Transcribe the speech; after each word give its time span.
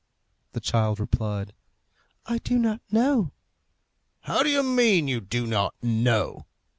The 0.53 0.59
child 0.59 0.99
replied, 0.99 1.53
"I 2.25 2.39
do 2.39 2.57
not 2.57 2.81
know." 2.91 3.33
"How 4.21 4.41
do 4.41 4.49
you 4.49 4.63
mean? 4.63 5.07
you 5.07 5.19
don't 5.21 5.71
know?" 5.83 6.47